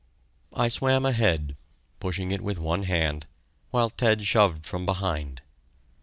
[0.55, 1.55] I swam ahead,
[1.99, 3.27] pushing it with one hand,
[3.69, 5.43] while Ted shoved from behind.